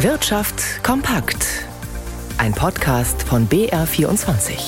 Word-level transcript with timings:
Wirtschaft 0.00 0.84
kompakt. 0.84 1.64
Ein 2.36 2.52
Podcast 2.52 3.22
von 3.22 3.48
BR24. 3.48 4.58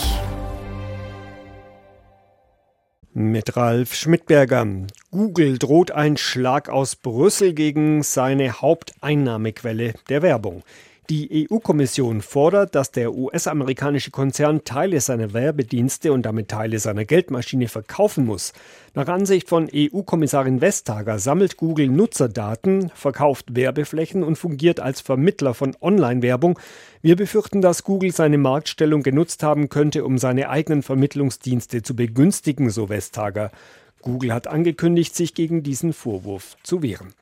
Mit 3.12 3.54
Ralf 3.54 3.94
Schmidberger. 3.94 4.66
Google 5.10 5.58
droht 5.58 5.90
ein 5.90 6.16
Schlag 6.16 6.70
aus 6.70 6.96
Brüssel 6.96 7.52
gegen 7.52 8.02
seine 8.02 8.62
Haupteinnahmequelle 8.62 9.92
der 10.08 10.22
Werbung. 10.22 10.62
Die 11.10 11.48
EU-Kommission 11.50 12.20
fordert, 12.20 12.74
dass 12.74 12.90
der 12.90 13.14
US-amerikanische 13.14 14.10
Konzern 14.10 14.64
Teile 14.64 15.00
seiner 15.00 15.32
Werbedienste 15.32 16.12
und 16.12 16.20
damit 16.20 16.48
Teile 16.48 16.78
seiner 16.78 17.06
Geldmaschine 17.06 17.68
verkaufen 17.68 18.26
muss. 18.26 18.52
Nach 18.92 19.08
Ansicht 19.08 19.48
von 19.48 19.70
EU-Kommissarin 19.74 20.60
Vestager 20.60 21.18
sammelt 21.18 21.56
Google 21.56 21.88
Nutzerdaten, 21.88 22.90
verkauft 22.94 23.56
Werbeflächen 23.56 24.22
und 24.22 24.36
fungiert 24.36 24.80
als 24.80 25.00
Vermittler 25.00 25.54
von 25.54 25.74
Online-Werbung. 25.80 26.58
Wir 27.00 27.16
befürchten, 27.16 27.62
dass 27.62 27.84
Google 27.84 28.12
seine 28.12 28.36
Marktstellung 28.36 29.02
genutzt 29.02 29.42
haben 29.42 29.70
könnte, 29.70 30.04
um 30.04 30.18
seine 30.18 30.50
eigenen 30.50 30.82
Vermittlungsdienste 30.82 31.82
zu 31.82 31.96
begünstigen, 31.96 32.68
so 32.68 32.90
Vestager. 32.90 33.50
Google 34.02 34.34
hat 34.34 34.46
angekündigt, 34.46 35.16
sich 35.16 35.32
gegen 35.32 35.62
diesen 35.62 35.94
Vorwurf 35.94 36.58
zu 36.62 36.82
wehren. 36.82 37.14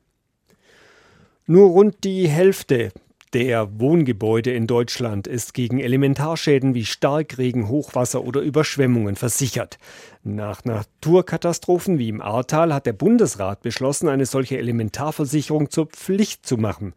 Nur 1.45 1.69
rund 1.69 2.03
die 2.03 2.27
Hälfte 2.27 2.91
der 3.33 3.79
Wohngebäude 3.79 4.53
in 4.53 4.67
Deutschland 4.67 5.27
ist 5.27 5.53
gegen 5.53 5.79
Elementarschäden 5.79 6.73
wie 6.73 6.85
Starkregen, 6.85 7.67
Hochwasser 7.67 8.23
oder 8.23 8.41
Überschwemmungen 8.41 9.15
versichert. 9.15 9.77
Nach 10.23 10.63
Naturkatastrophen 10.63 11.99
wie 11.99 12.09
im 12.09 12.21
Ahrtal 12.21 12.73
hat 12.73 12.85
der 12.85 12.93
Bundesrat 12.93 13.61
beschlossen, 13.61 14.07
eine 14.07 14.25
solche 14.25 14.57
Elementarversicherung 14.57 15.69
zur 15.69 15.87
Pflicht 15.87 16.45
zu 16.45 16.57
machen. 16.57 16.93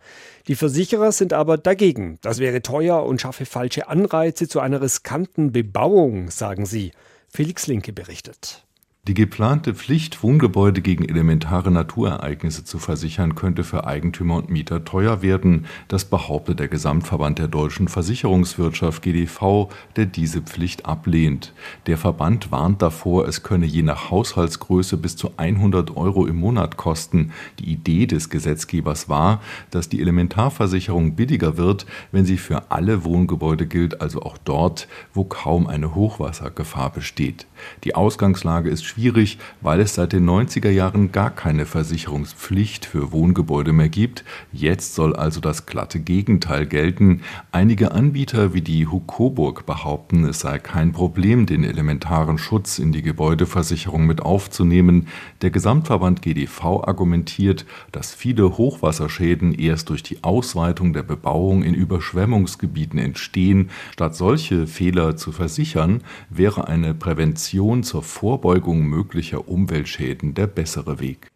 Die 0.47 0.55
Versicherer 0.55 1.13
sind 1.13 1.33
aber 1.33 1.59
dagegen. 1.59 2.19
Das 2.23 2.39
wäre 2.39 2.63
teuer 2.63 3.05
und 3.05 3.21
schaffe 3.21 3.45
falsche 3.45 3.89
Anreize 3.89 4.49
zu 4.49 4.61
einer 4.61 4.81
riskanten 4.81 5.53
Bebauung, 5.53 6.31
sagen 6.31 6.65
sie. 6.65 6.93
Felix 7.29 7.67
Linke 7.67 7.93
berichtet. 7.93 8.65
Die 9.11 9.15
geplante 9.15 9.75
Pflicht, 9.75 10.23
Wohngebäude 10.23 10.83
gegen 10.83 11.05
elementare 11.05 11.73
Naturereignisse 11.73 12.63
zu 12.63 12.79
versichern, 12.79 13.35
könnte 13.35 13.65
für 13.65 13.85
Eigentümer 13.85 14.37
und 14.37 14.51
Mieter 14.51 14.85
teuer 14.85 15.21
werden. 15.21 15.67
Das 15.89 16.05
behauptet 16.05 16.61
der 16.61 16.69
Gesamtverband 16.69 17.41
der 17.41 17.49
deutschen 17.49 17.89
Versicherungswirtschaft 17.89 19.03
GDV, 19.03 19.69
der 19.97 20.07
diese 20.07 20.43
Pflicht 20.43 20.87
ablehnt. 20.87 21.53
Der 21.89 21.99
Verband 21.99 22.53
warnt 22.53 22.83
davor, 22.83 23.27
es 23.27 23.43
könne 23.43 23.67
je 23.67 23.83
nach 23.83 24.13
Haushaltsgröße 24.13 24.97
bis 24.97 25.17
zu 25.17 25.33
100 25.39 25.97
Euro 25.97 26.25
im 26.27 26.37
Monat 26.37 26.77
kosten. 26.77 27.33
Die 27.59 27.69
Idee 27.69 28.07
des 28.07 28.31
Gesetzgebers 28.31 29.09
war, 29.09 29.41
dass 29.73 29.89
die 29.89 30.01
Elementarversicherung 30.01 31.17
billiger 31.17 31.57
wird, 31.57 31.85
wenn 32.13 32.27
sie 32.27 32.37
für 32.37 32.71
alle 32.71 33.03
Wohngebäude 33.03 33.67
gilt, 33.67 34.01
also 34.01 34.23
auch 34.23 34.39
dort, 34.39 34.87
wo 35.13 35.25
kaum 35.25 35.67
eine 35.67 35.97
Hochwassergefahr 35.97 36.93
besteht. 36.93 37.49
Die 37.83 37.97
Ausgangslage 37.97 38.71
ist 38.71 38.85
schwierig, 38.85 39.00
weil 39.61 39.81
es 39.81 39.95
seit 39.95 40.13
den 40.13 40.29
90er 40.29 40.71
Jahren 40.71 41.11
gar 41.11 41.31
keine 41.31 41.65
Versicherungspflicht 41.65 42.85
für 42.85 43.13
Wohngebäude 43.13 43.73
mehr 43.73 43.89
gibt. 43.89 44.25
Jetzt 44.53 44.95
soll 44.95 45.17
also 45.17 45.41
das 45.41 45.67
glatte 45.67 46.01
Gegenteil 46.01 46.67
gelten. 46.67 47.23
Einige 47.51 47.93
Anbieter 47.93 48.53
wie 48.53 48.61
die 48.61 48.87
Hukoburg 48.87 49.65
behaupten, 49.65 50.25
es 50.25 50.41
sei 50.41 50.59
kein 50.59 50.93
Problem, 50.93 51.47
den 51.47 51.65
elementaren 51.65 52.37
Schutz 52.37 52.79
in 52.79 52.93
die 52.93 53.03
Gebäudeversicherung 53.03 54.07
mit 54.07 54.21
aufzunehmen. 54.21 55.09
Der 55.43 55.51
Gesamtverband 55.51 56.21
GDV 56.21 56.85
argumentiert, 56.85 57.65
dass 57.93 58.15
viele 58.15 58.59
Hochwasserschäden 58.59 59.55
erst 59.55 59.89
durch 59.89 60.03
die 60.03 60.23
Ausweitung 60.23 60.93
der 60.93 61.03
Bebauung 61.03 61.63
in 61.63 61.75
Überschwemmungsgebieten 61.75 62.99
entstehen. 62.99 63.71
Statt 63.93 64.15
solche 64.15 64.67
Fehler 64.67 65.17
zu 65.17 65.33
versichern, 65.33 66.03
wäre 66.29 66.69
eine 66.69 66.95
Prävention 66.95 67.83
zur 67.83 68.03
Vorbeugung 68.03 68.80
Vermeidung 68.81 68.89
möglicher 68.89 69.49
Umweltschäden 69.49 70.35
der 70.35 70.47
bessere 70.47 71.01
Weg. 71.01 71.31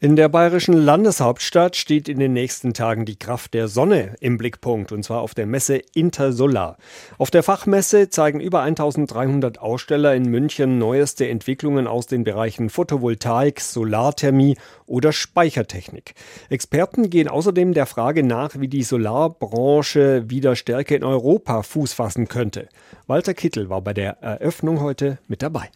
In 0.00 0.16
der 0.16 0.28
bayerischen 0.28 0.74
Landeshauptstadt 0.74 1.76
steht 1.76 2.08
in 2.08 2.18
den 2.18 2.32
nächsten 2.32 2.74
Tagen 2.74 3.04
die 3.04 3.14
Kraft 3.14 3.54
der 3.54 3.68
Sonne 3.68 4.16
im 4.18 4.36
Blickpunkt, 4.36 4.90
und 4.90 5.04
zwar 5.04 5.20
auf 5.20 5.32
der 5.32 5.46
Messe 5.46 5.80
Intersolar. 5.94 6.76
Auf 7.18 7.30
der 7.30 7.44
Fachmesse 7.44 8.10
zeigen 8.10 8.40
über 8.40 8.62
1300 8.62 9.60
Aussteller 9.60 10.12
in 10.16 10.24
München 10.28 10.78
neueste 10.78 11.28
Entwicklungen 11.28 11.86
aus 11.86 12.08
den 12.08 12.24
Bereichen 12.24 12.68
Photovoltaik, 12.68 13.60
Solarthermie 13.60 14.56
oder 14.86 15.12
Speichertechnik. 15.12 16.14
Experten 16.50 17.08
gehen 17.08 17.28
außerdem 17.28 17.72
der 17.72 17.86
Frage 17.86 18.24
nach, 18.24 18.58
wie 18.58 18.66
die 18.66 18.82
Solarbranche 18.82 20.28
wieder 20.28 20.56
stärker 20.56 20.96
in 20.96 21.04
Europa 21.04 21.62
Fuß 21.62 21.92
fassen 21.92 22.26
könnte. 22.26 22.68
Walter 23.06 23.34
Kittel 23.34 23.68
war 23.68 23.82
bei 23.82 23.94
der 23.94 24.20
Eröffnung 24.20 24.80
heute 24.80 25.18
mit 25.28 25.42
dabei. 25.42 25.70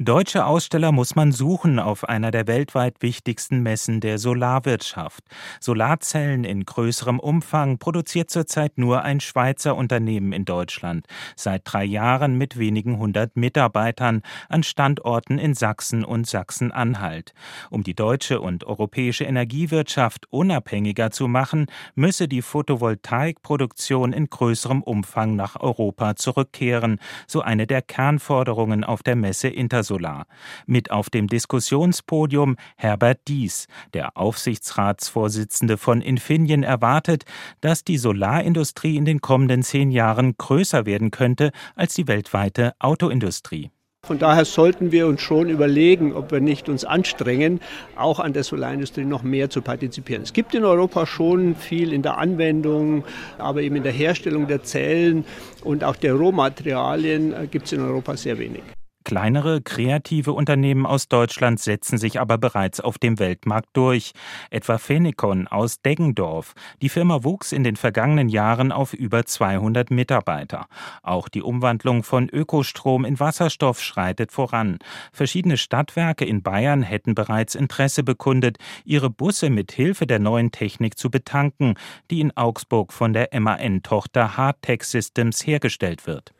Deutsche 0.00 0.44
Aussteller 0.44 0.90
muss 0.90 1.14
man 1.14 1.30
suchen 1.30 1.78
auf 1.78 2.08
einer 2.08 2.32
der 2.32 2.48
weltweit 2.48 2.96
wichtigsten 3.00 3.62
Messen 3.62 4.00
der 4.00 4.18
Solarwirtschaft. 4.18 5.22
Solarzellen 5.60 6.42
in 6.42 6.64
größerem 6.64 7.20
Umfang 7.20 7.78
produziert 7.78 8.28
zurzeit 8.28 8.76
nur 8.76 9.02
ein 9.02 9.20
Schweizer 9.20 9.76
Unternehmen 9.76 10.32
in 10.32 10.44
Deutschland, 10.44 11.06
seit 11.36 11.62
drei 11.64 11.84
Jahren 11.84 12.36
mit 12.36 12.58
wenigen 12.58 12.98
hundert 12.98 13.36
Mitarbeitern 13.36 14.22
an 14.48 14.64
Standorten 14.64 15.38
in 15.38 15.54
Sachsen 15.54 16.04
und 16.04 16.26
Sachsen-Anhalt. 16.26 17.32
Um 17.70 17.84
die 17.84 17.94
deutsche 17.94 18.40
und 18.40 18.64
europäische 18.64 19.22
Energiewirtschaft 19.22 20.26
unabhängiger 20.30 21.12
zu 21.12 21.28
machen, 21.28 21.66
müsse 21.94 22.26
die 22.26 22.42
Photovoltaikproduktion 22.42 24.12
in 24.12 24.26
größerem 24.26 24.82
Umfang 24.82 25.36
nach 25.36 25.54
Europa 25.60 26.16
zurückkehren, 26.16 26.98
so 27.28 27.42
eine 27.42 27.68
der 27.68 27.80
Kernforderungen 27.80 28.82
auf 28.82 29.04
der 29.04 29.14
Messe 29.14 29.46
Inter 29.46 29.83
Solar. 29.84 30.26
Mit 30.66 30.90
auf 30.90 31.10
dem 31.10 31.28
Diskussionspodium 31.28 32.56
Herbert 32.76 33.20
Dies, 33.28 33.68
der 33.92 34.16
Aufsichtsratsvorsitzende 34.16 35.76
von 35.76 36.00
Infineon, 36.00 36.62
erwartet, 36.62 37.24
dass 37.60 37.84
die 37.84 37.98
Solarindustrie 37.98 38.96
in 38.96 39.04
den 39.04 39.20
kommenden 39.20 39.62
zehn 39.62 39.90
Jahren 39.90 40.34
größer 40.36 40.86
werden 40.86 41.10
könnte 41.10 41.52
als 41.76 41.94
die 41.94 42.08
weltweite 42.08 42.74
Autoindustrie. 42.78 43.70
Von 44.04 44.18
daher 44.18 44.44
sollten 44.44 44.92
wir 44.92 45.06
uns 45.06 45.22
schon 45.22 45.48
überlegen, 45.48 46.12
ob 46.12 46.30
wir 46.30 46.40
nicht 46.40 46.68
uns 46.68 46.84
anstrengen, 46.84 47.60
auch 47.96 48.20
an 48.20 48.34
der 48.34 48.44
Solarindustrie 48.44 49.06
noch 49.06 49.22
mehr 49.22 49.48
zu 49.48 49.62
partizipieren. 49.62 50.22
Es 50.22 50.34
gibt 50.34 50.54
in 50.54 50.62
Europa 50.62 51.06
schon 51.06 51.56
viel 51.56 51.90
in 51.90 52.02
der 52.02 52.18
Anwendung, 52.18 53.04
aber 53.38 53.62
eben 53.62 53.76
in 53.76 53.82
der 53.82 53.92
Herstellung 53.92 54.46
der 54.46 54.62
Zellen 54.62 55.24
und 55.62 55.84
auch 55.84 55.96
der 55.96 56.12
Rohmaterialien 56.14 57.32
äh, 57.32 57.46
gibt 57.46 57.64
es 57.66 57.72
in 57.72 57.80
Europa 57.80 58.14
sehr 58.18 58.38
wenig. 58.38 58.62
Kleinere, 59.04 59.60
kreative 59.60 60.32
Unternehmen 60.32 60.86
aus 60.86 61.08
Deutschland 61.08 61.60
setzen 61.60 61.98
sich 61.98 62.20
aber 62.20 62.38
bereits 62.38 62.80
auf 62.80 62.96
dem 62.96 63.18
Weltmarkt 63.18 63.68
durch. 63.74 64.12
Etwa 64.48 64.78
Phenicon 64.78 65.46
aus 65.46 65.82
Deggendorf. 65.82 66.54
Die 66.80 66.88
Firma 66.88 67.22
wuchs 67.22 67.52
in 67.52 67.64
den 67.64 67.76
vergangenen 67.76 68.30
Jahren 68.30 68.72
auf 68.72 68.94
über 68.94 69.26
200 69.26 69.90
Mitarbeiter. 69.90 70.68
Auch 71.02 71.28
die 71.28 71.42
Umwandlung 71.42 72.02
von 72.02 72.30
Ökostrom 72.30 73.04
in 73.04 73.20
Wasserstoff 73.20 73.82
schreitet 73.82 74.32
voran. 74.32 74.78
Verschiedene 75.12 75.58
Stadtwerke 75.58 76.24
in 76.24 76.42
Bayern 76.42 76.82
hätten 76.82 77.14
bereits 77.14 77.54
Interesse 77.54 78.04
bekundet, 78.04 78.56
ihre 78.86 79.10
Busse 79.10 79.50
mit 79.50 79.70
Hilfe 79.70 80.06
der 80.06 80.18
neuen 80.18 80.50
Technik 80.50 80.96
zu 80.96 81.10
betanken, 81.10 81.74
die 82.10 82.20
in 82.20 82.34
Augsburg 82.38 82.90
von 82.90 83.12
der 83.12 83.28
MAN-Tochter 83.38 84.38
Hardtech 84.38 84.84
Systems 84.84 85.46
hergestellt 85.46 86.06
wird 86.06 86.32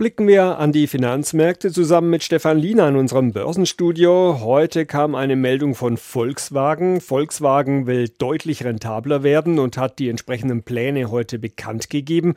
blicken 0.00 0.26
wir 0.26 0.58
an 0.58 0.72
die 0.72 0.86
Finanzmärkte 0.86 1.70
zusammen 1.70 2.08
mit 2.08 2.22
Stefan 2.22 2.56
Liener 2.56 2.88
in 2.88 2.96
unserem 2.96 3.34
Börsenstudio. 3.34 4.38
Heute 4.40 4.86
kam 4.86 5.14
eine 5.14 5.36
Meldung 5.36 5.74
von 5.74 5.98
Volkswagen. 5.98 7.02
Volkswagen 7.02 7.86
will 7.86 8.08
deutlich 8.08 8.64
rentabler 8.64 9.22
werden 9.22 9.58
und 9.58 9.76
hat 9.76 9.98
die 9.98 10.08
entsprechenden 10.08 10.62
Pläne 10.62 11.10
heute 11.10 11.38
bekannt 11.38 11.90
gegeben. 11.90 12.34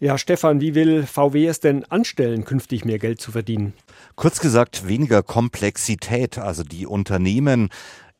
Ja, 0.00 0.18
Stefan, 0.18 0.60
wie 0.60 0.74
will 0.74 1.04
VW 1.04 1.46
es 1.46 1.60
denn 1.60 1.82
anstellen, 1.84 2.44
künftig 2.44 2.84
mehr 2.84 2.98
Geld 2.98 3.22
zu 3.22 3.32
verdienen? 3.32 3.72
Kurz 4.14 4.38
gesagt, 4.38 4.86
weniger 4.86 5.22
Komplexität. 5.22 6.36
Also 6.36 6.62
die 6.62 6.86
Unternehmen 6.86 7.70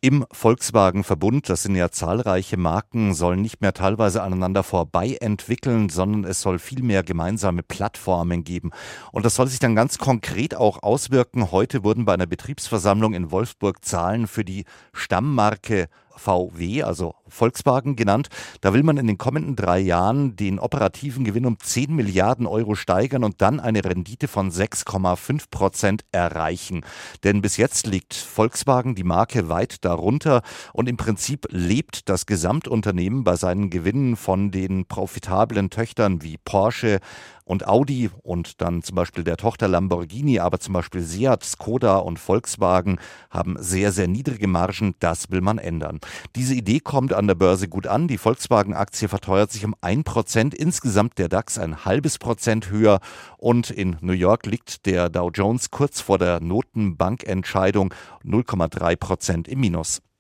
im 0.00 0.25
Volkswagen-Verbund, 0.31 1.49
das 1.49 1.65
sind 1.65 1.75
ja 1.75 1.91
zahlreiche 1.91 2.56
Marken, 2.56 3.15
sollen 3.15 3.43
nicht 3.43 3.61
mehr 3.61 3.73
teilweise 3.73 4.23
aneinander 4.23 4.62
vorbei 4.62 5.17
entwickeln, 5.21 5.89
sondern 5.89 6.25
es 6.25 6.41
soll 6.41 6.61
viel 6.61 6.83
mehr 6.83 7.03
gemeinsame 7.03 7.65
Plattformen 7.65 8.45
geben. 8.45 8.71
Und 9.11 9.25
das 9.27 9.35
soll 9.35 9.49
sich 9.49 9.59
dann 9.59 9.75
ganz 9.75 9.99
konkret 9.99 10.55
auch 10.55 10.83
auswirken. 10.85 11.50
Heute 11.50 11.83
wurden 11.83 12.05
bei 12.05 12.15
einer 12.15 12.27
Betriebsversammlung 12.27 13.12
in 13.12 13.33
Wolfsburg 13.33 13.85
Zahlen 13.85 14.29
für 14.29 14.45
die 14.45 14.65
Stammmarke 14.93 15.89
VW, 16.19 16.82
also 16.82 17.15
Volkswagen 17.29 17.97
genannt. 17.97 18.29
Da 18.61 18.75
will 18.75 18.82
man 18.82 18.97
in 18.97 19.06
den 19.06 19.19
kommenden 19.19 19.56
drei 19.56 19.79
Jahren 19.79 20.37
den 20.37 20.59
operativen 20.59 21.25
Gewinn 21.25 21.47
um 21.47 21.59
10 21.59 21.94
Milliarden 21.94 22.47
Euro 22.47 22.75
steigern 22.75 23.25
und 23.25 23.41
dann 23.41 23.61
eine 23.61 23.85
Rendite 23.85 24.29
von 24.29 24.50
6,5 24.50 25.50
Prozent 25.50 26.05
erreichen. 26.12 26.82
Denn 27.25 27.43
bis 27.43 27.56
jetzt 27.56 27.87
liegt 27.87 28.15
Volkswagen 28.15 28.94
die 28.94 29.05
Marke 29.05 29.49
weit 29.49 29.85
darunter 29.85 30.43
und 30.73 30.88
im 30.88 30.97
Prinzip 30.97 31.47
lebt 31.50 32.09
das 32.09 32.26
Gesamtunternehmen 32.26 33.25
bei 33.25 33.37
seinen 33.37 33.71
Gewinnen 33.71 34.17
von 34.17 34.50
den 34.50 34.87
profitablen 34.87 35.71
Töchtern 35.71 36.23
wie 36.23 36.38
Porsche, 36.38 37.00
und 37.49 37.67
Audi 37.67 38.11
und 38.23 38.61
dann 38.61 38.83
zum 38.83 38.95
Beispiel 38.95 39.25
der 39.25 39.39
Tochter 39.39 39.69
Lamborghini, 39.69 40.39
aber 40.39 40.61
zum 40.61 40.75
Beispiel 40.75 41.00
Seat, 41.00 41.43
Skoda 41.43 41.97
und 41.97 42.19
Volkswagen 42.19 42.99
haben 43.31 43.56
sehr, 43.59 43.91
sehr 43.91 44.06
niedrige 44.06 44.47
Margen. 44.47 44.95
Das 45.00 45.31
will 45.31 45.41
man 45.41 45.56
ändern. 45.56 45.99
Diese 46.37 46.55
Idee 46.55 46.81
kommt 46.81 47.15
an 47.15 47.27
der 47.27 47.35
Börse 47.35 47.67
gut 47.67 47.87
an. 47.87 48.06
Die 48.06 48.19
Volkswagen-Aktie 48.19 49.09
verteuert 49.09 49.50
sich 49.50 49.65
um 49.65 49.75
ein 49.81 50.05
Prozent. 50.05 50.55
Insgesamt 50.55 51.19
der 51.19 51.31
DAX 51.31 51.59
ein 51.59 51.87
halbes 51.87 52.19
Prozent 52.19 52.71
höher. 52.71 53.00
Und 53.39 53.71
in 53.71 53.97
New 54.03 54.12
York 54.12 54.45
liegt 54.45 54.85
der 54.85 55.09
Dow 55.09 55.31
Jones 55.33 55.71
kurz 55.71 56.03
vor 56.03 56.19
der 56.19 56.41
Notenbankentscheidung 56.41 57.95
0,3 58.25 58.97
Prozent 58.97 59.49
im 59.49 59.61
Minus. 59.61 60.03